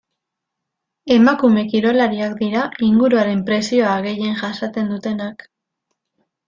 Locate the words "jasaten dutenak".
4.43-5.51